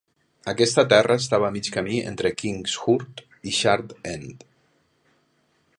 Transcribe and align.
Aquesta 0.51 0.83
terra 0.93 1.17
estava 1.23 1.47
a 1.49 1.53
mig 1.57 1.69
camí 1.75 1.99
entre 2.13 2.31
Kingshurst 2.41 3.21
i 3.51 3.53
Shard 3.59 3.95
End. 4.15 4.45